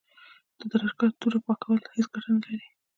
د 0.57 0.59
دانشګاه 0.71 1.11
توره 1.19 1.39
پاکول 1.45 1.79
هیڅ 1.95 2.07
ګټه 2.13 2.29
نه 2.35 2.41
لري. 2.51 2.67